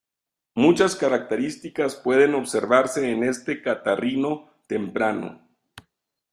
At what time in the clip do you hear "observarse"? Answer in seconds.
2.33-3.11